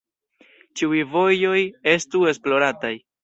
[0.81, 1.59] Ĉiuj vojoj
[1.93, 2.95] estu esplorataj.